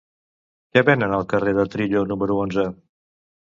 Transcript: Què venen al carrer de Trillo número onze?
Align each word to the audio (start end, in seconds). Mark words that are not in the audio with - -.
Què 0.75 0.83
venen 0.87 1.13
al 1.19 1.29
carrer 1.35 1.55
de 1.59 1.67
Trillo 1.77 2.05
número 2.15 2.41
onze? 2.49 2.69